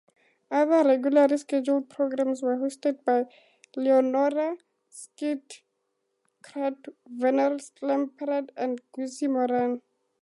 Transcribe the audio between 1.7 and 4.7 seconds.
programs were hosted by Leonora